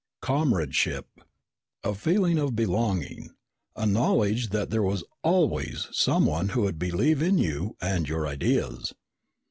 Comradeship. 0.23 1.05
A 1.83 1.93
feeling 1.93 2.39
of 2.39 2.55
belonging, 2.55 3.35
a 3.75 3.85
knowledge 3.85 4.49
that 4.49 4.71
there 4.71 4.81
was 4.81 5.03
always 5.21 5.87
someone 5.91 6.49
who 6.49 6.61
would 6.63 6.79
believe 6.79 7.21
in 7.21 7.37
you 7.37 7.77
and 7.81 8.09
your 8.09 8.25
ideas. 8.27 8.95